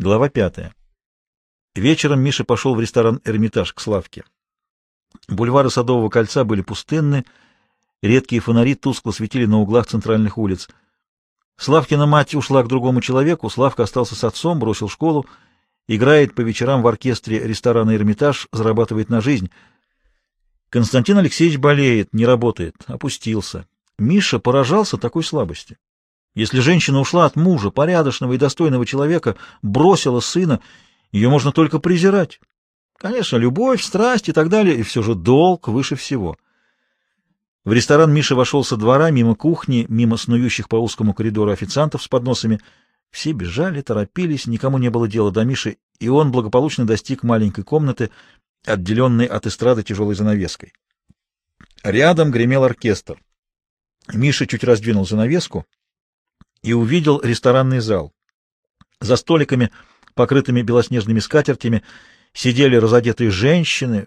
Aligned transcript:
Глава 0.00 0.28
пятая. 0.28 0.72
Вечером 1.74 2.20
Миша 2.20 2.44
пошел 2.44 2.76
в 2.76 2.80
ресторан 2.80 3.20
«Эрмитаж» 3.24 3.72
к 3.72 3.80
Славке. 3.80 4.22
Бульвары 5.26 5.70
Садового 5.70 6.08
кольца 6.08 6.44
были 6.44 6.60
пустынны, 6.60 7.24
редкие 8.00 8.40
фонари 8.40 8.76
тускло 8.76 9.10
светили 9.10 9.46
на 9.46 9.58
углах 9.58 9.88
центральных 9.88 10.38
улиц. 10.38 10.68
Славкина 11.56 12.06
мать 12.06 12.36
ушла 12.36 12.62
к 12.62 12.68
другому 12.68 13.00
человеку, 13.00 13.50
Славка 13.50 13.82
остался 13.82 14.14
с 14.14 14.22
отцом, 14.22 14.60
бросил 14.60 14.88
школу, 14.88 15.26
играет 15.88 16.32
по 16.32 16.42
вечерам 16.42 16.82
в 16.82 16.86
оркестре 16.86 17.40
ресторана 17.40 17.96
«Эрмитаж», 17.96 18.46
зарабатывает 18.52 19.08
на 19.08 19.20
жизнь. 19.20 19.50
Константин 20.70 21.18
Алексеевич 21.18 21.58
болеет, 21.58 22.14
не 22.14 22.24
работает, 22.24 22.76
опустился. 22.86 23.66
Миша 23.98 24.38
поражался 24.38 24.96
такой 24.96 25.24
слабости. 25.24 25.76
Если 26.38 26.60
женщина 26.60 27.00
ушла 27.00 27.26
от 27.26 27.34
мужа, 27.34 27.70
порядочного 27.70 28.34
и 28.34 28.38
достойного 28.38 28.86
человека, 28.86 29.34
бросила 29.60 30.20
сына, 30.20 30.60
ее 31.10 31.30
можно 31.30 31.50
только 31.50 31.80
презирать. 31.80 32.38
Конечно, 32.96 33.38
любовь, 33.38 33.82
страсть 33.82 34.28
и 34.28 34.32
так 34.32 34.48
далее, 34.48 34.76
и 34.76 34.84
все 34.84 35.02
же 35.02 35.16
долг 35.16 35.66
выше 35.66 35.96
всего. 35.96 36.36
В 37.64 37.72
ресторан 37.72 38.14
Миша 38.14 38.36
вошел 38.36 38.62
со 38.62 38.76
двора, 38.76 39.10
мимо 39.10 39.34
кухни, 39.34 39.84
мимо 39.88 40.16
снующих 40.16 40.68
по 40.68 40.76
узкому 40.76 41.12
коридору 41.12 41.50
официантов 41.50 42.04
с 42.04 42.06
подносами. 42.06 42.60
Все 43.10 43.32
бежали, 43.32 43.80
торопились, 43.80 44.46
никому 44.46 44.78
не 44.78 44.90
было 44.90 45.08
дела 45.08 45.32
до 45.32 45.42
Миши, 45.42 45.78
и 45.98 46.08
он 46.08 46.30
благополучно 46.30 46.86
достиг 46.86 47.24
маленькой 47.24 47.64
комнаты, 47.64 48.10
отделенной 48.64 49.26
от 49.26 49.48
эстрады 49.48 49.82
тяжелой 49.82 50.14
занавеской. 50.14 50.72
Рядом 51.82 52.30
гремел 52.30 52.62
оркестр. 52.62 53.20
Миша 54.12 54.46
чуть 54.46 54.62
раздвинул 54.62 55.04
занавеску— 55.04 55.66
и 56.62 56.72
увидел 56.72 57.20
ресторанный 57.22 57.80
зал. 57.80 58.12
За 59.00 59.16
столиками, 59.16 59.70
покрытыми 60.14 60.62
белоснежными 60.62 61.20
скатертями, 61.20 61.82
сидели 62.32 62.76
разодетые 62.76 63.30
женщины, 63.30 64.06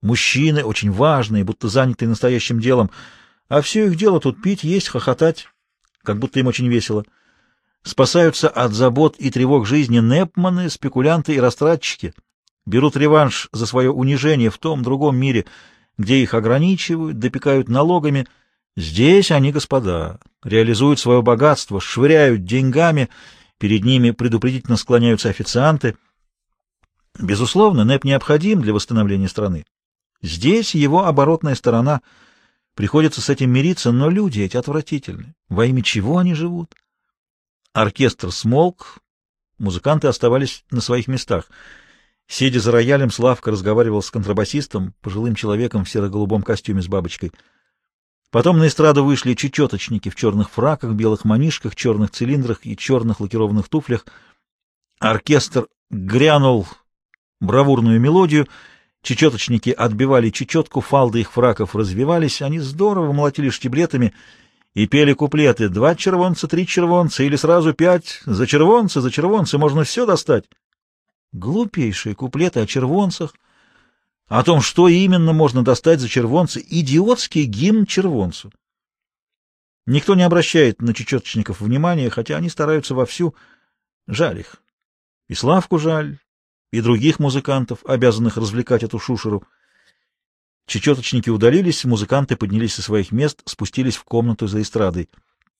мужчины, 0.00 0.62
очень 0.64 0.90
важные, 0.92 1.44
будто 1.44 1.68
занятые 1.68 2.08
настоящим 2.08 2.60
делом, 2.60 2.90
а 3.48 3.60
все 3.62 3.86
их 3.86 3.96
дело 3.96 4.20
тут 4.20 4.40
пить, 4.42 4.62
есть, 4.62 4.88
хохотать, 4.88 5.48
как 6.02 6.18
будто 6.18 6.38
им 6.38 6.46
очень 6.46 6.68
весело. 6.68 7.04
Спасаются 7.82 8.48
от 8.48 8.72
забот 8.72 9.16
и 9.18 9.30
тревог 9.30 9.66
жизни 9.66 9.98
непманы, 9.98 10.70
спекулянты 10.70 11.34
и 11.34 11.40
растратчики, 11.40 12.14
берут 12.66 12.96
реванш 12.96 13.48
за 13.52 13.66
свое 13.66 13.90
унижение 13.90 14.50
в 14.50 14.58
том 14.58 14.82
другом 14.82 15.16
мире, 15.16 15.46
где 15.96 16.22
их 16.22 16.34
ограничивают, 16.34 17.18
допекают 17.18 17.68
налогами— 17.68 18.26
Здесь 18.78 19.32
они, 19.32 19.50
господа, 19.50 20.20
реализуют 20.44 21.00
свое 21.00 21.20
богатство, 21.20 21.80
швыряют 21.80 22.44
деньгами, 22.44 23.08
перед 23.58 23.82
ними 23.82 24.12
предупредительно 24.12 24.76
склоняются 24.76 25.30
официанты. 25.30 25.96
Безусловно, 27.18 27.82
НЭП 27.82 28.04
необходим 28.04 28.62
для 28.62 28.72
восстановления 28.72 29.26
страны. 29.26 29.66
Здесь 30.22 30.76
его 30.76 31.06
оборотная 31.06 31.56
сторона. 31.56 32.02
Приходится 32.76 33.20
с 33.20 33.28
этим 33.28 33.50
мириться, 33.50 33.90
но 33.90 34.10
люди 34.10 34.42
эти 34.42 34.56
отвратительны. 34.56 35.34
Во 35.48 35.66
имя 35.66 35.82
чего 35.82 36.18
они 36.18 36.34
живут? 36.34 36.72
Оркестр 37.72 38.30
смолк, 38.30 39.00
музыканты 39.58 40.06
оставались 40.06 40.64
на 40.70 40.80
своих 40.80 41.08
местах. 41.08 41.50
Сидя 42.28 42.60
за 42.60 42.70
роялем, 42.70 43.10
Славка 43.10 43.50
разговаривал 43.50 44.02
с 44.02 44.10
контрабасистом, 44.12 44.94
пожилым 45.00 45.34
человеком 45.34 45.84
в 45.84 45.90
серо-голубом 45.90 46.44
костюме 46.44 46.80
с 46.80 46.86
бабочкой— 46.86 47.32
Потом 48.30 48.58
на 48.58 48.66
эстраду 48.66 49.04
вышли 49.04 49.34
чечеточники 49.34 50.10
в 50.10 50.14
черных 50.14 50.50
фраках, 50.50 50.92
белых 50.92 51.24
манишках, 51.24 51.74
черных 51.74 52.10
цилиндрах 52.10 52.60
и 52.64 52.76
черных 52.76 53.20
лакированных 53.20 53.68
туфлях. 53.68 54.04
Оркестр 54.98 55.66
грянул 55.90 56.66
бравурную 57.40 57.98
мелодию, 57.98 58.46
чечеточники 59.02 59.70
отбивали 59.70 60.28
чечетку, 60.28 60.82
фалды 60.82 61.20
их 61.20 61.32
фраков 61.32 61.74
развивались, 61.74 62.42
они 62.42 62.58
здорово 62.58 63.12
молотили 63.12 63.48
штиблетами 63.48 64.12
и 64.74 64.86
пели 64.86 65.14
куплеты 65.14 65.70
«Два 65.70 65.94
червонца, 65.94 66.48
три 66.48 66.66
червонца» 66.66 67.22
или 67.22 67.36
сразу 67.36 67.72
пять 67.72 68.20
«За 68.26 68.46
червонцы, 68.46 69.00
за 69.00 69.10
червонцы» 69.10 69.56
можно 69.56 69.84
все 69.84 70.04
достать. 70.04 70.44
Глупейшие 71.32 72.14
куплеты 72.14 72.60
о 72.60 72.66
червонцах— 72.66 73.34
о 74.28 74.42
том, 74.44 74.60
что 74.60 74.88
именно 74.88 75.32
можно 75.32 75.64
достать 75.64 76.00
за 76.00 76.08
червонцы, 76.08 76.64
идиотский 76.66 77.44
гимн 77.44 77.86
червонцу. 77.86 78.52
Никто 79.86 80.14
не 80.14 80.22
обращает 80.22 80.82
на 80.82 80.92
чечеточников 80.92 81.62
внимания, 81.62 82.10
хотя 82.10 82.36
они 82.36 82.50
стараются 82.50 82.94
вовсю. 82.94 83.34
Жаль 84.06 84.40
их. 84.40 84.56
И 85.28 85.34
Славку 85.34 85.78
жаль, 85.78 86.18
и 86.70 86.82
других 86.82 87.18
музыкантов, 87.18 87.84
обязанных 87.86 88.36
развлекать 88.36 88.82
эту 88.82 88.98
шушеру. 88.98 89.44
Чечеточники 90.66 91.30
удалились, 91.30 91.86
музыканты 91.86 92.36
поднялись 92.36 92.74
со 92.74 92.82
своих 92.82 93.12
мест, 93.12 93.40
спустились 93.46 93.96
в 93.96 94.04
комнату 94.04 94.46
за 94.46 94.60
эстрадой. 94.60 95.08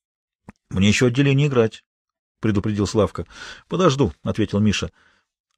—Мне 0.69 0.87
еще 0.87 1.07
отделение 1.07 1.47
играть,— 1.47 1.83
предупредил 2.39 2.85
Славка.— 2.85 3.25
Подожду,— 3.67 4.13
ответил 4.23 4.59
Миша. 4.59 4.91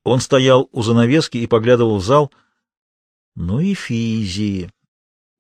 Он 0.06 0.22
стоял 0.22 0.70
у 0.72 0.82
занавески 0.82 1.38
и 1.38 1.48
поглядывал 1.48 1.98
в 1.98 2.06
зал— 2.06 2.32
ну 3.36 3.60
и 3.60 3.74
физии. 3.74 4.72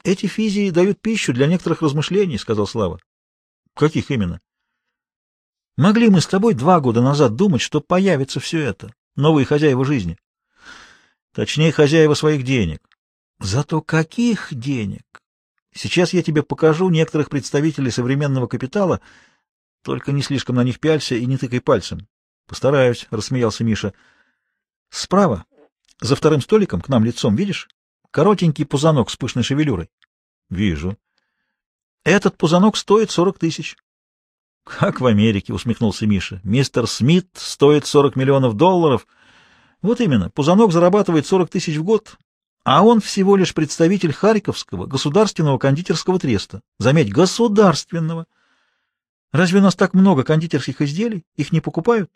Эти 0.03 0.25
физии 0.25 0.69
дают 0.69 1.02
пищу 1.02 1.34
для 1.34 1.47
некоторых 1.47 1.81
размышлений, 1.81 2.38
сказал 2.38 2.68
Слава. 2.68 3.00
Каких 3.75 4.12
именно? 4.12 4.41
Могли 5.78 6.09
мы 6.09 6.22
с 6.22 6.28
тобой 6.28 6.53
два 6.53 6.80
года 6.80 7.01
назад 7.01 7.35
думать, 7.35 7.62
что 7.62 7.81
появится 7.81 8.40
все 8.40 8.59
это, 8.59 8.94
новые 9.16 9.46
хозяева 9.46 9.85
жизни. 9.85 10.18
Точнее, 11.34 11.72
хозяева 11.72 12.13
своих 12.13 12.44
денег. 12.44 12.81
Зато 13.40 13.81
каких 13.81 14.53
денег? 14.53 15.03
Сейчас 15.74 16.13
я 16.13 16.22
тебе 16.22 16.44
покажу 16.44 16.90
некоторых 16.90 17.30
представителей 17.30 17.91
современного 17.91 18.47
капитала, 18.47 19.00
только 19.84 20.12
не 20.12 20.22
слишком 20.22 20.57
на 20.57 20.63
них 20.63 20.80
пялься 20.80 21.16
и 21.16 21.25
не 21.25 21.38
тыкай 21.38 21.62
пальцем. 21.62 22.07
Постараюсь,— 22.47 23.07
рассмеялся 23.09 23.63
Миша. 23.63 23.94
Справа, 24.90 25.46
за 26.01 26.16
вторым 26.16 26.41
столиком, 26.41 26.81
к 26.81 26.90
нам 26.90 27.06
лицом, 27.06 27.35
видишь? 27.35 27.69
Коротенький 28.11 28.66
пузанок 28.66 29.09
с 29.09 29.16
пышной 29.16 29.44
шевелюрой.— 29.44 29.89
Вижу.— 30.49 30.97
Этот 32.03 32.38
пузанок 32.38 32.75
стоит 32.75 33.09
сорок 33.09 33.39
тысяч.— 33.39 33.77
Как 34.66 34.99
в 34.99 35.05
Америке,— 35.05 35.53
усмехнулся 35.53 36.05
Миша.— 36.05 36.41
Мистер 36.44 36.88
Смит 36.88 37.29
стоит 37.35 37.85
сорок 37.85 38.17
миллионов 38.17 38.55
долларов. 38.55 39.07
Вот 39.81 40.01
именно, 40.01 40.29
пузанок 40.29 40.73
зарабатывает 40.73 41.25
сорок 41.25 41.50
тысяч 41.50 41.77
в 41.77 41.83
год, 41.83 42.17
а 42.66 42.83
он 42.83 43.00
всего 43.00 43.38
лишь 43.38 43.53
представитель 43.53 44.11
Харьковского 44.11 44.88
государственного 44.88 45.57
кондитерского 45.57 46.19
треста. 46.19 46.61
Заметь, 46.79 47.13
государственного. 47.13 48.27
Разве 49.31 49.59
у 49.59 49.63
нас 49.63 49.75
так 49.75 49.94
много 49.94 50.23
кондитерских 50.23 50.81
изделий? 50.81 51.23
Их 51.38 51.53
не 51.53 51.61
покупают? 51.61 52.11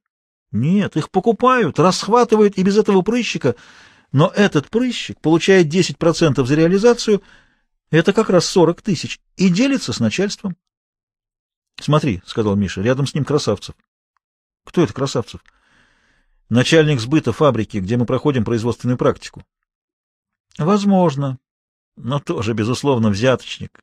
Нет, 0.52 0.98
их 0.98 1.10
покупают, 1.10 1.80
расхватывают 1.80 2.58
и 2.58 2.64
без 2.64 2.78
этого 2.78 3.02
прыщика— 3.02 3.56
но 4.16 4.32
этот 4.34 4.70
прыщик 4.70 5.20
получает 5.20 5.68
10% 5.68 6.46
за 6.46 6.56
реализацию, 6.56 7.22
это 7.90 8.14
как 8.14 8.30
раз 8.30 8.46
40 8.46 8.82
тысяч, 8.82 9.20
и 9.36 9.50
делится 9.50 9.92
с 9.92 10.00
начальством.— 10.00 10.56
Смотри,— 11.82 12.22
сказал 12.26 12.56
Миша,— 12.56 12.82
рядом 12.82 13.08
с 13.08 13.14
ним 13.14 13.26
Красавцев.— 13.26 13.76
Кто 14.64 14.84
это 14.84 14.94
Красавцев?— 14.94 15.42
Начальник 16.50 17.02
сбыта 17.02 17.34
фабрики, 17.34 17.80
где 17.80 17.98
мы 17.98 18.06
проходим 18.06 18.46
производственную 18.46 18.98
практику.— 18.98 19.44
Возможно, 20.58 21.38
но 21.98 22.22
тоже, 22.22 22.54
безусловно, 22.54 23.10
взяточник. 23.10 23.82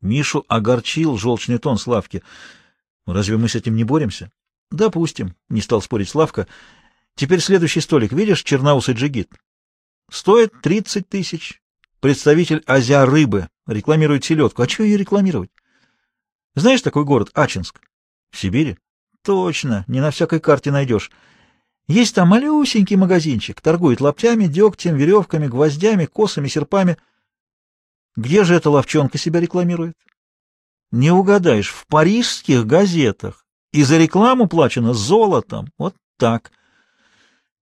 Мишу 0.00 0.44
огорчил 0.48 1.16
желчный 1.16 1.58
тон 1.58 1.78
Славки.— 1.78 2.24
Разве 3.06 3.36
мы 3.36 3.48
с 3.48 3.54
этим 3.54 3.76
не 3.76 3.84
боремся?— 3.84 4.32
Допустим,— 4.72 5.36
не 5.48 5.60
стал 5.60 5.80
спорить 5.80 6.08
Славка.— 6.08 6.48
Теперь 7.14 7.38
следующий 7.38 7.80
столик. 7.80 8.10
Видишь, 8.10 8.42
черноусый 8.42 8.96
джигит? 8.96 9.30
Стоит 10.10 10.52
30 10.62 11.08
тысяч. 11.08 11.62
Представитель 12.00 12.64
Азия 12.66 13.04
рыбы 13.04 13.48
рекламирует 13.66 14.24
селедку. 14.24 14.62
А 14.62 14.68
что 14.68 14.82
ее 14.82 14.96
рекламировать? 14.96 15.50
Знаешь 16.54 16.82
такой 16.82 17.04
город 17.04 17.30
Ачинск? 17.34 17.80
В 18.30 18.38
Сибири? 18.38 18.76
Точно, 19.22 19.84
не 19.86 20.00
на 20.00 20.10
всякой 20.10 20.40
карте 20.40 20.72
найдешь. 20.72 21.10
Есть 21.86 22.14
там 22.14 22.28
малюсенький 22.28 22.96
магазинчик, 22.96 23.60
торгует 23.60 24.00
лаптями, 24.00 24.46
дегтем, 24.46 24.96
веревками, 24.96 25.46
гвоздями, 25.46 26.06
косами, 26.06 26.48
серпами. 26.48 26.96
Где 28.16 28.44
же 28.44 28.54
эта 28.54 28.70
ловчонка 28.70 29.18
себя 29.18 29.40
рекламирует? 29.40 29.96
Не 30.90 31.10
угадаешь, 31.12 31.70
в 31.70 31.86
парижских 31.86 32.66
газетах. 32.66 33.44
И 33.72 33.84
за 33.84 33.98
рекламу 33.98 34.48
плачено 34.48 34.92
золотом. 34.92 35.68
Вот 35.78 35.94
так. 36.16 36.50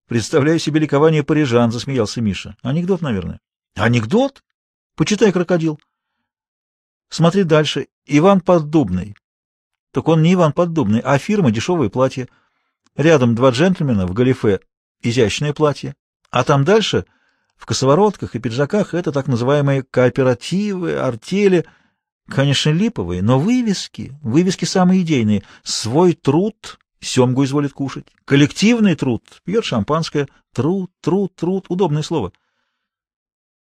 Представляю 0.09 0.57
себе 0.57 0.79
ликование 0.79 1.23
парижан,— 1.23 1.71
засмеялся 1.71 2.19
Миша. 2.19 2.57
Анекдот, 2.63 3.01
наверное. 3.03 3.39
Анекдот? 3.75 4.43
Почитай, 4.95 5.31
крокодил. 5.31 5.79
Смотри 7.09 7.43
дальше. 7.43 7.89
Иван 8.07 8.41
Поддубный. 8.41 9.15
Так 9.93 10.07
он 10.07 10.23
не 10.23 10.33
Иван 10.33 10.51
Поддубный, 10.51 10.99
а 10.99 11.19
фирма 11.19 11.51
«Дешевое 11.51 11.89
платье». 11.89 12.27
Рядом 12.95 13.35
два 13.35 13.51
джентльмена 13.51 14.07
в 14.07 14.13
галифе, 14.13 14.61
изящное 15.01 15.53
платье, 15.53 15.93
а 16.31 16.43
там 16.43 16.63
дальше, 16.63 17.05
в 17.55 17.67
косоворотках 17.67 18.35
и 18.35 18.39
пиджаках, 18.39 18.95
это 18.95 19.11
так 19.11 19.27
называемые 19.27 19.83
кооперативы, 19.83 20.97
артели, 20.97 21.65
конечно, 22.27 22.71
липовые, 22.71 23.21
но 23.21 23.39
вывески, 23.39 24.17
вывески 24.23 24.65
самые 24.65 25.03
идейные, 25.03 25.43
свой 25.63 26.13
труд, 26.13 26.79
семгу 26.99 27.43
изволит 27.43 27.73
кушать, 27.73 28.07
коллективный 28.25 28.95
труд, 28.95 29.23
пьет 29.43 29.65
шампанское, 29.65 30.27
труд, 30.53 30.91
труд, 31.01 31.35
труд, 31.35 31.65
удобное 31.69 32.03
слово. 32.03 32.33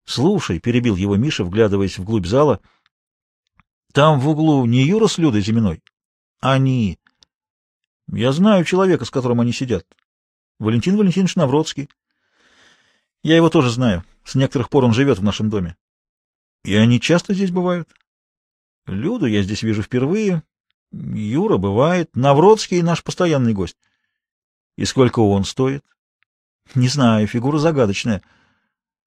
Слушай,— 0.06 0.60
перебил 0.62 0.96
его 0.96 1.16
Миша, 1.16 1.44
вглядываясь 1.44 1.98
вглубь 1.98 2.28
зала,— 2.28 2.62
там 3.94 4.20
в 4.20 4.28
углу 4.28 4.66
не 4.66 4.84
Юра 4.84 5.08
с 5.08 5.18
Людой 5.18 5.42
Зиминой? 5.42 5.82
Они. 6.42 7.00
Я 8.12 8.34
знаю 8.34 8.66
человека, 8.66 9.06
с 9.06 9.10
которым 9.10 9.40
они 9.40 9.54
сидят. 9.54 9.88
Валентин 10.60 10.98
Валентинович 10.98 11.36
Навродский. 11.36 11.90
Я 13.24 13.38
его 13.38 13.50
тоже 13.50 13.70
знаю. 13.70 14.04
С 14.24 14.36
некоторых 14.36 14.70
пор 14.70 14.84
он 14.84 14.94
живет 14.94 15.20
в 15.20 15.24
нашем 15.24 15.50
доме. 15.50 15.78
И 16.64 16.76
они 16.76 17.00
часто 17.00 17.34
здесь 17.34 17.52
бывают? 17.52 17.90
Люду 18.86 19.28
я 19.28 19.42
здесь 19.44 19.64
вижу 19.64 19.82
впервые. 19.82 20.44
Юра 20.96 21.58
бывает. 21.58 22.16
Навродский 22.16 22.82
наш 22.82 23.04
постоянный 23.04 23.54
гость. 23.54 23.78
И 24.78 24.86
сколько 24.86 25.20
он 25.20 25.44
стоит? 25.44 25.84
Не 26.74 26.88
знаю, 26.88 27.28
фигура 27.28 27.58
загадочная. 27.58 28.22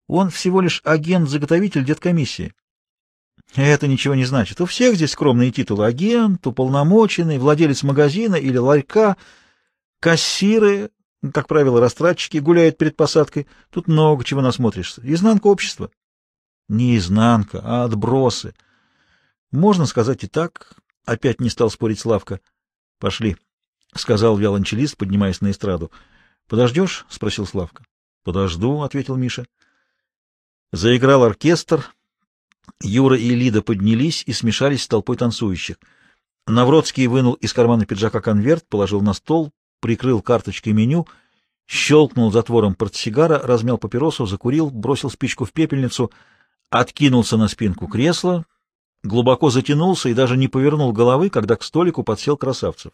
Он 0.06 0.30
всего 0.30 0.60
лишь 0.60 0.80
агент-заготовитель 0.84 1.84
деткомиссии. 1.84 2.54
Это 3.54 3.86
ничего 3.86 4.14
не 4.14 4.24
значит. 4.24 4.60
У 4.60 4.66
всех 4.66 4.96
здесь 4.96 5.12
скромные 5.12 5.50
титулы. 5.50 5.86
Агент, 5.86 6.46
уполномоченный, 6.46 7.38
владелец 7.38 7.82
магазина 7.82 8.36
или 8.36 8.58
ларька, 8.58 9.16
кассиры, 10.00 10.90
как 11.32 11.48
правило, 11.48 11.80
растратчики, 11.80 12.38
гуляют 12.38 12.78
перед 12.78 12.96
посадкой. 12.96 13.46
Тут 13.70 13.88
много 13.88 14.24
чего 14.24 14.40
насмотришься. 14.40 15.00
Изнанка 15.04 15.46
общества. 15.46 15.90
Не 16.68 16.96
изнанка, 16.98 17.60
а 17.64 17.84
отбросы. 17.84 18.54
Можно 19.50 19.86
сказать 19.86 20.24
и 20.24 20.26
так. 20.26 20.76
Опять 21.08 21.40
не 21.40 21.48
стал 21.48 21.70
спорить 21.70 21.98
Славка. 21.98 22.38
Пошли,— 22.98 23.38
сказал 23.94 24.36
виолончелист, 24.36 24.94
поднимаясь 24.94 25.40
на 25.40 25.50
эстраду.— 25.50 25.90
Подождешь?— 26.48 27.06
спросил 27.08 27.46
Славка.— 27.46 27.82
Подожду,— 28.24 28.82
ответил 28.82 29.16
Миша. 29.16 29.46
Заиграл 30.70 31.24
оркестр. 31.24 31.94
Юра 32.82 33.16
и 33.16 33.30
Лида 33.34 33.62
поднялись 33.62 34.22
и 34.26 34.34
смешались 34.34 34.82
с 34.82 34.86
толпой 34.86 35.16
танцующих. 35.16 35.76
Навродский 36.46 37.06
вынул 37.06 37.32
из 37.32 37.54
кармана 37.54 37.86
пиджака 37.86 38.20
конверт, 38.20 38.68
положил 38.68 39.00
на 39.00 39.14
стол, 39.14 39.50
прикрыл 39.80 40.20
карточкой 40.20 40.74
меню, 40.74 41.08
щелкнул 41.66 42.30
затвором 42.30 42.74
портсигара, 42.74 43.38
размял 43.38 43.78
папиросу, 43.78 44.26
закурил, 44.26 44.68
бросил 44.68 45.08
спичку 45.08 45.46
в 45.46 45.54
пепельницу, 45.54 46.12
откинулся 46.68 47.38
на 47.38 47.48
спинку 47.48 47.86
кресла, 47.86 48.44
глубоко 49.08 49.50
затянулся 49.50 50.08
и 50.08 50.14
даже 50.14 50.36
не 50.36 50.46
повернул 50.46 50.92
головы, 50.92 51.30
когда 51.30 51.56
к 51.56 51.64
столику 51.64 52.04
подсел 52.04 52.36
Красавцев. 52.36 52.92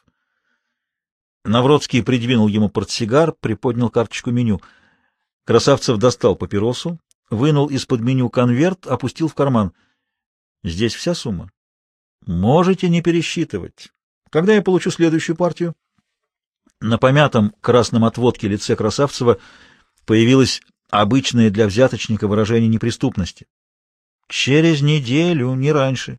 Навродский 1.45 2.03
придвинул 2.03 2.49
ему 2.49 2.71
портсигар, 2.71 3.33
приподнял 3.33 3.91
карточку 3.91 4.31
меню. 4.31 4.63
Красавцев 5.45 5.99
достал 5.99 6.37
папиросу, 6.37 6.99
вынул 7.29 7.67
из-под 7.67 8.01
меню 8.01 8.31
конверт, 8.31 8.87
опустил 8.87 9.29
в 9.29 9.35
карман. 9.35 9.73
Здесь 10.63 10.95
вся 10.95 11.15
сумма. 11.15 11.51
Можете 12.27 12.89
не 12.89 13.03
пересчитывать. 13.03 13.93
Когда 14.31 14.55
я 14.55 14.63
получу 14.63 14.91
следующую 14.91 15.37
партию? 15.37 15.75
На 16.81 16.97
помятом 16.97 17.55
красном 17.61 18.05
отводке 18.07 18.49
лице 18.49 18.75
Красавцева 18.75 19.39
появилось 20.07 20.63
обычное 20.91 21.51
для 21.51 21.67
взяточника 21.67 22.27
выражение 22.27 22.69
неприступности. 22.69 23.47
Через 24.29 24.83
неделю, 24.83 25.55
не 25.55 25.73
раньше. 25.73 26.19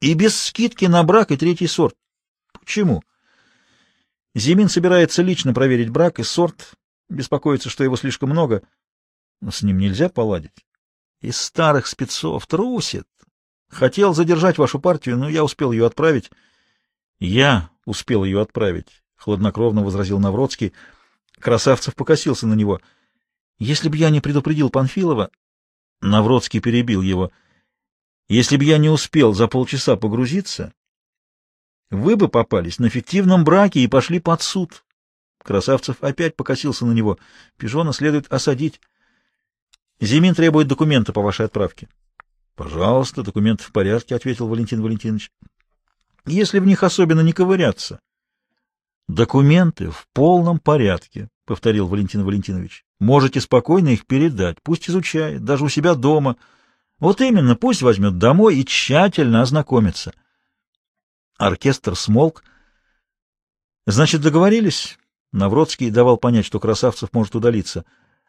И 0.00 0.14
без 0.14 0.40
скидки 0.40 0.86
на 0.86 1.02
брак 1.02 1.30
и 1.30 1.36
третий 1.36 1.66
сорт. 1.66 1.94
Почему? 2.52 3.02
Зимин 4.34 4.68
собирается 4.68 5.22
лично 5.22 5.52
проверить 5.52 5.90
брак 5.90 6.18
и 6.18 6.22
сорт, 6.22 6.74
беспокоится, 7.08 7.68
что 7.70 7.84
его 7.84 7.96
слишком 7.96 8.30
много— 8.30 8.62
но 9.42 9.50
с 9.50 9.62
ним 9.62 9.78
нельзя 9.78 10.08
поладить. 10.08 10.64
Из 11.20 11.36
старых 11.36 11.86
спецов 11.86 12.46
трусит. 12.46 13.06
Хотел 13.68 14.14
задержать 14.14 14.56
вашу 14.56 14.80
партию, 14.80 15.18
но 15.18 15.28
я 15.28 15.44
успел 15.44 15.72
ее 15.72 15.84
отправить. 15.84 16.30
Я 17.18 17.70
успел 17.84 18.24
ее 18.24 18.40
отправить,— 18.40 19.02
хладнокровно 19.16 19.82
возразил 19.82 20.18
Навродский. 20.20 20.72
Красавцев 21.40 21.96
покосился 21.96 22.46
на 22.46 22.54
него. 22.54 22.80
Если 23.58 23.88
бы 23.88 23.96
я 23.96 24.08
не 24.08 24.20
предупредил 24.20 24.70
Панфилова... 24.70 25.30
Навродский 26.02 26.60
перебил 26.60 27.00
его. 27.00 27.30
Если 28.28 28.56
бы 28.56 28.64
я 28.64 28.78
не 28.78 28.90
успел 28.90 29.34
за 29.34 29.46
полчаса 29.46 29.96
погрузиться, 29.96 30.74
вы 31.90 32.16
бы 32.16 32.28
попались 32.28 32.78
на 32.78 32.88
фиктивном 32.88 33.44
браке 33.44 33.80
и 33.80 33.86
пошли 33.86 34.18
под 34.18 34.42
суд. 34.42 34.84
Красавцев 35.38 36.02
опять 36.02 36.36
покосился 36.36 36.86
на 36.86 36.92
него. 36.92 37.18
Пижона 37.56 37.92
следует 37.92 38.32
осадить. 38.32 38.80
Зимин 40.00 40.34
требует 40.34 40.66
документы 40.66 41.12
по 41.12 41.22
вашей 41.22 41.46
отправке.— 41.46 41.88
Пожалуйста, 42.54 43.22
документы 43.22 43.64
в 43.64 43.72
порядке,— 43.72 44.14
ответил 44.16 44.46
Валентин 44.46 44.82
Валентинович.— 44.82 45.30
Если 46.26 46.58
в 46.58 46.66
них 46.66 46.82
особенно 46.82 47.20
не 47.20 47.32
ковыряться.— 47.32 48.00
Документы 49.08 49.90
в 49.90 50.06
полном 50.12 50.58
порядке,— 50.58 51.28
повторил 51.46 51.86
Валентин 51.86 52.24
Валентинович.— 52.24 52.84
Можете 53.02 53.40
спокойно 53.40 53.88
их 53.88 54.06
передать, 54.06 54.62
пусть 54.62 54.88
изучает, 54.88 55.44
даже 55.44 55.64
у 55.64 55.68
себя 55.68 55.96
дома. 55.96 56.36
Вот 57.00 57.20
именно, 57.20 57.56
пусть 57.56 57.82
возьмет 57.82 58.16
домой 58.18 58.54
и 58.56 58.64
тщательно 58.64 59.42
ознакомится. 59.42 60.14
Оркестр 61.36 61.96
смолк.— 61.96 62.44
Значит, 63.86 64.20
договорились? 64.20 65.00
Навродский 65.32 65.90
давал 65.90 66.16
понять, 66.16 66.46
что 66.46 66.60
Красавцев 66.60 67.12
может 67.12 67.34
удалиться 67.34 67.84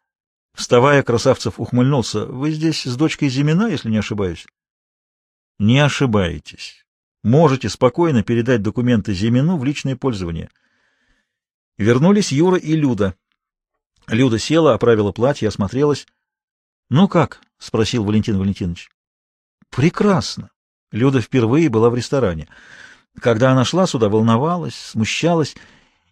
—Вставая, 0.56 1.04
Красавцев 1.04 1.60
ухмыльнулся.— 1.60 2.26
Вы 2.28 2.50
здесь 2.50 2.82
с 2.82 2.96
дочкой 2.96 3.30
Зимина, 3.30 3.68
если 3.68 3.92
не 3.92 3.98
ошибаюсь?— 3.98 4.48
Не 5.60 5.82
ошибаетесь. 5.82 6.84
Можете 7.24 7.70
спокойно 7.70 8.24
передать 8.24 8.64
документы 8.64 9.14
Зимину 9.14 9.58
в 9.58 9.64
личное 9.64 9.96
пользование. 9.96 10.50
Вернулись 11.78 12.32
Юра 12.32 12.58
и 12.58 12.76
Люда. 12.76 13.16
Люда 14.08 14.40
села, 14.40 14.74
оправила 14.74 15.12
платье, 15.12 15.48
осмотрелась.— 15.48 16.08
Ну 16.90 17.08
как?— 17.08 17.42
спросил 17.58 18.04
Валентин 18.04 18.38
Валентинович.— 18.38 18.90
Прекрасно. 19.70 20.50
Люда 20.92 21.22
впервые 21.22 21.70
была 21.70 21.90
в 21.90 21.96
ресторане. 21.96 22.48
Когда 23.20 23.52
она 23.52 23.66
шла 23.66 23.88
сюда, 23.88 24.10
волновалась, 24.10 24.76
смущалась 24.76 25.56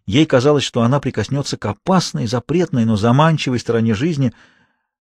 Ей 0.05 0.25
казалось, 0.25 0.63
что 0.63 0.81
она 0.81 1.00
прикоснется 1.00 1.57
к 1.57 1.65
опасной, 1.65 2.27
запретной, 2.27 2.86
но 2.86 2.95
заманчивой 2.95 3.60
стороне 3.60 3.93
жизни. 3.93 4.33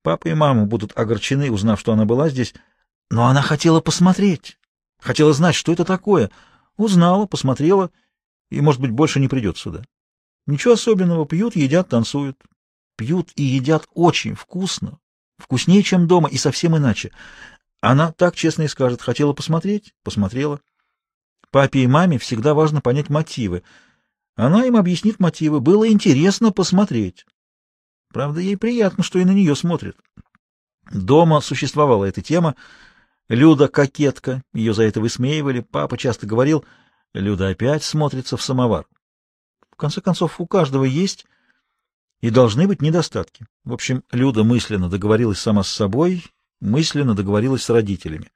Папа 0.02 0.28
и 0.28 0.34
мама 0.34 0.66
будут 0.66 0.96
огорчены, 0.96 1.50
узнав, 1.50 1.80
что 1.80 1.92
она 1.92 2.04
была 2.04 2.28
здесь. 2.28 2.54
Но 3.10 3.26
она 3.26 3.42
хотела 3.42 3.80
посмотреть, 3.80 4.58
хотела 4.98 5.32
знать, 5.32 5.54
что 5.54 5.72
это 5.72 5.84
такое. 5.84 6.30
Узнала, 6.76 7.26
посмотрела, 7.26 7.90
и, 8.50 8.60
может 8.60 8.80
быть, 8.80 8.92
больше 8.92 9.20
не 9.20 9.28
придет 9.28 9.58
сюда. 9.58 9.82
Ничего 10.46 10.74
особенного, 10.74 11.26
пьют, 11.26 11.56
едят, 11.56 11.88
танцуют. 11.88 12.38
Пьют 12.96 13.30
и 13.36 13.42
едят 13.42 13.88
очень 13.94 14.34
вкусно, 14.34 14.98
вкуснее, 15.38 15.82
чем 15.82 16.06
дома, 16.06 16.28
и 16.28 16.36
совсем 16.36 16.76
иначе. 16.76 17.10
Она 17.80 18.12
так 18.12 18.36
честно 18.36 18.62
и 18.62 18.68
скажет, 18.68 19.02
хотела 19.02 19.32
посмотреть, 19.32 19.94
посмотрела. 20.02 20.60
Папе 21.50 21.80
и 21.80 21.86
маме 21.86 22.18
всегда 22.18 22.54
важно 22.54 22.80
понять 22.80 23.10
мотивы— 23.10 23.62
она 24.36 24.64
им 24.64 24.76
объяснит 24.76 25.20
мотивы. 25.20 25.60
Было 25.60 25.88
интересно 25.88 26.50
посмотреть. 26.50 27.24
Правда, 28.12 28.40
ей 28.40 28.56
приятно, 28.56 29.04
что 29.04 29.18
и 29.18 29.24
на 29.24 29.30
нее 29.30 29.54
смотрят. 29.54 29.96
Дома 30.92 31.40
существовала 31.40 32.04
эта 32.04 32.20
тема. 32.20 32.56
Люда— 33.28 33.68
кокетка, 33.68 34.42
ее 34.52 34.74
за 34.74 34.82
это 34.82 35.00
высмеивали. 35.00 35.60
Папа 35.60 35.96
часто 35.96 36.26
говорил, 36.26 36.64
Люда 37.14 37.48
опять 37.48 37.84
смотрится 37.84 38.36
в 38.36 38.42
самовар. 38.42 38.86
В 39.70 39.76
конце 39.76 40.00
концов, 40.00 40.40
у 40.40 40.46
каждого 40.46 40.84
есть 40.84 41.26
и 42.24 42.30
должны 42.30 42.66
быть 42.66 42.80
недостатки. 42.80 43.44
В 43.64 43.74
общем, 43.74 44.02
Люда 44.10 44.44
мысленно 44.44 44.88
договорилась 44.88 45.38
сама 45.38 45.62
с 45.62 45.68
собой, 45.68 46.24
мысленно 46.58 47.14
договорилась 47.14 47.64
с 47.64 47.68
родителями. 47.68 48.32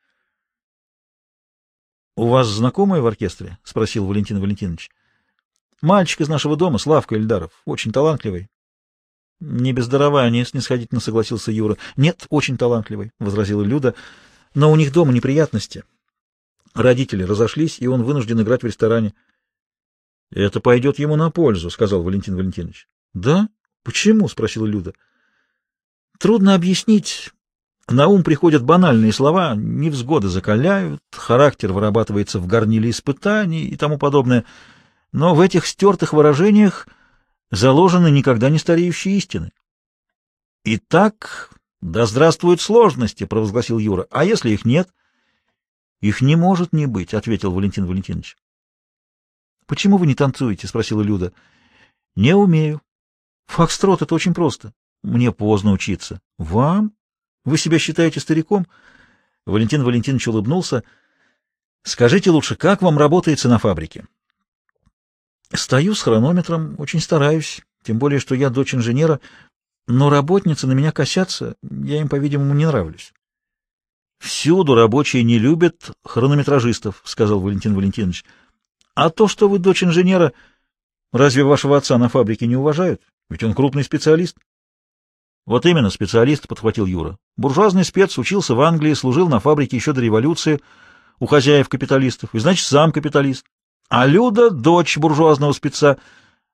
—У 2.14 2.28
вас 2.28 2.48
знакомые 2.48 3.00
в 3.00 3.06
оркестре?— 3.06 3.56
спросил 3.64 4.04
Валентин 4.04 4.40
Валентинович. 4.40 4.90
Мальчик 5.80 6.20
из 6.20 6.28
нашего 6.28 6.54
дома, 6.54 6.76
Славка 6.76 7.14
Эльдаров, 7.14 7.62
очень 7.64 7.90
талантливый.— 7.90 8.50
Не 9.40 9.72
без 9.72 9.88
дарования,— 9.88 10.44
снисходительно 10.44 11.00
согласился 11.00 11.50
Юра.— 11.50 11.78
Нет, 11.96 12.26
очень 12.28 12.58
талантливый,— 12.58 13.12
возразила 13.18 13.62
Люда,— 13.62 13.94
но 14.54 14.70
у 14.70 14.76
них 14.76 14.92
дома 14.92 15.14
неприятности. 15.14 15.82
Родители 16.74 17.22
разошлись, 17.22 17.80
и 17.80 17.86
он 17.86 18.02
вынужден 18.02 18.38
играть 18.42 18.62
в 18.62 18.66
ресторане.— 18.66 19.14
Это 20.30 20.60
пойдет 20.60 20.98
ему 20.98 21.16
на 21.16 21.30
пользу,— 21.30 21.70
сказал 21.70 22.02
Валентин 22.02 22.36
Валентинович.— 22.36 22.86
Да? 23.14 23.48
Почему?— 23.88 24.28
спросила 24.28 24.66
Люда.— 24.66 24.92
Трудно 26.18 26.54
объяснить. 26.54 27.32
На 27.88 28.06
ум 28.06 28.22
приходят 28.22 28.62
банальные 28.62 29.14
слова, 29.14 29.54
невзгоды 29.56 30.28
закаляют, 30.28 31.00
характер 31.10 31.72
вырабатывается 31.72 32.38
в 32.38 32.46
горниле 32.46 32.90
испытаний 32.90 33.64
и 33.64 33.76
тому 33.76 33.96
подобное. 33.96 34.44
Но 35.10 35.34
в 35.34 35.40
этих 35.40 35.64
стертых 35.64 36.12
выражениях 36.12 36.86
заложены 37.50 38.10
никогда 38.10 38.50
не 38.50 38.58
стареющие 38.58 39.16
истины. 39.16 39.52
«Итак, 40.64 41.54
да 41.80 42.04
здравствуют 42.04 42.60
сложности!»— 42.60 43.24
провозгласил 43.26 43.78
Юра. 43.78 44.06
«А 44.10 44.22
если 44.22 44.50
их 44.50 44.66
нет?» 44.66 44.90
«Их 46.02 46.20
не 46.20 46.36
может 46.36 46.74
не 46.74 46.84
быть»,— 46.84 47.14
ответил 47.14 47.54
Валентин 47.54 47.86
Валентинович. 47.86 48.36
«Почему 49.64 49.96
вы 49.96 50.06
не 50.06 50.14
танцуете?»— 50.14 50.66
спросила 50.68 51.00
Люда. 51.00 51.32
«Не 52.16 52.34
умею. 52.34 52.82
Фокстрот— 53.48 54.02
это 54.02 54.14
очень 54.14 54.34
просто. 54.34 54.72
Мне 55.02 55.32
поздно 55.32 55.72
учиться». 55.72 56.20
«Вам? 56.38 56.92
Вы 57.44 57.58
себя 57.58 57.78
считаете 57.78 58.20
стариком?» 58.20 58.66
Валентин 59.46 59.82
Валентинович 59.82 60.28
улыбнулся. 60.28 60.84
«Скажите 61.82 62.30
лучше, 62.30 62.54
как 62.54 62.82
вам 62.82 62.98
работается 62.98 63.48
на 63.48 63.58
фабрике?» 63.58 64.06
«Стою 65.52 65.94
с 65.94 66.02
хронометром, 66.02 66.74
очень 66.78 67.00
стараюсь, 67.00 67.62
тем 67.82 67.98
более, 67.98 68.20
что 68.20 68.34
я 68.34 68.50
дочь 68.50 68.74
инженера, 68.74 69.18
но 69.86 70.10
работницы 70.10 70.66
на 70.66 70.72
меня 70.72 70.92
косятся, 70.92 71.56
я 71.62 72.00
им, 72.00 72.08
по-видимому, 72.08 72.54
не 72.54 72.66
нравлюсь». 72.66 73.14
«Всюду 74.18 74.74
рабочие 74.74 75.22
не 75.22 75.38
любят 75.38 75.92
хронометражистов»,— 76.04 77.00
сказал 77.04 77.40
Валентин 77.40 77.74
Валентинович. 77.74 78.24
«А 78.94 79.08
то, 79.08 79.26
что 79.26 79.48
вы 79.48 79.58
дочь 79.58 79.82
инженера, 79.82 80.34
разве 81.12 81.44
вашего 81.44 81.78
отца 81.78 81.96
на 81.96 82.10
фабрике 82.10 82.46
не 82.46 82.56
уважают? 82.56 83.00
Ведь 83.30 83.42
он 83.42 83.54
крупный 83.54 83.84
специалист». 83.84 84.36
Вот 85.46 85.64
именно, 85.64 85.88
специалист, 85.88 86.46
подхватил 86.46 86.84
Юра. 86.84 87.16
Буржуазный 87.38 87.84
спец 87.84 88.18
учился 88.18 88.54
в 88.54 88.60
Англии, 88.60 88.92
служил 88.92 89.28
на 89.28 89.40
фабрике 89.40 89.76
еще 89.76 89.94
до 89.94 90.02
революции 90.02 90.60
у 91.20 91.26
хозяев 91.26 91.68
капиталистов, 91.68 92.34
и 92.34 92.38
значит, 92.38 92.66
сам 92.66 92.92
капиталист. 92.92 93.46
А 93.88 94.06
Люда— 94.06 94.50
дочь 94.50 94.98
буржуазного 94.98 95.52
спеца. 95.52 95.96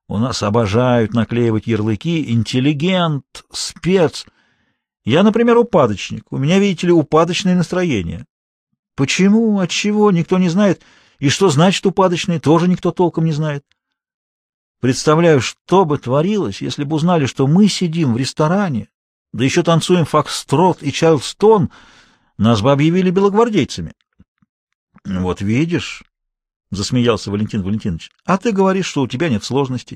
У 0.06 0.18
нас 0.18 0.42
обожают 0.42 1.12
наклеивать 1.12 1.66
ярлыки 1.66 2.30
«интеллигент», 2.32 3.24
«спец». 3.50 4.26
Я, 5.04 5.22
например, 5.22 5.58
упадочник. 5.58 6.30
У 6.30 6.38
меня, 6.38 6.58
видите 6.58 6.86
ли, 6.86 6.92
упадочное 6.92 7.56
настроение. 7.56 8.24
Почему, 8.94 9.58
от 9.58 9.70
чего, 9.70 10.10
никто 10.12 10.38
не 10.38 10.48
знает. 10.48 10.82
И 11.18 11.28
что 11.28 11.48
значит 11.48 11.84
упадочное, 11.84 12.38
тоже 12.38 12.68
никто 12.68 12.92
толком 12.92 13.24
не 13.24 13.32
знает. 13.32 13.64
Представляю, 14.80 15.40
что 15.40 15.84
бы 15.84 15.98
творилось, 15.98 16.60
если 16.60 16.84
бы 16.84 16.96
узнали, 16.96 17.26
что 17.26 17.46
мы 17.46 17.68
сидим 17.68 18.14
в 18.14 18.16
ресторане, 18.16 18.88
да 19.32 19.44
еще 19.44 19.62
танцуем 19.62 20.04
фокстрот 20.04 20.82
и 20.82 20.92
чарльстон, 20.92 21.70
нас 22.38 22.60
бы 22.60 22.70
объявили 22.72 23.10
белогвардейцами.— 23.10 23.92
Вот 25.04 25.40
видишь,— 25.40 26.02
засмеялся 26.70 27.30
Валентин 27.30 27.62
Валентинович,— 27.62 28.10
а 28.24 28.38
ты 28.38 28.52
говоришь, 28.52 28.86
что 28.86 29.02
у 29.02 29.08
тебя 29.08 29.28
нет 29.28 29.44
сложностей. 29.44 29.92